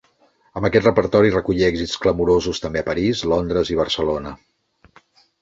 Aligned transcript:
Amb 0.59 0.67
aquest 0.69 0.87
repertori 0.87 1.33
recollí 1.35 1.65
èxits 1.67 1.93
clamorosos 2.05 2.63
també 2.65 2.83
a 2.83 2.87
París, 2.89 3.23
Londres 3.35 3.73
i 3.75 3.79
Barcelona. 3.83 4.35